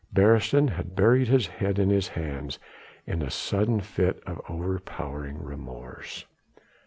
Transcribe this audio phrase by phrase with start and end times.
[0.11, 2.57] Beresteyn had buried his head in his hands,
[3.05, 6.25] in a sudden fit of overpowering remorse.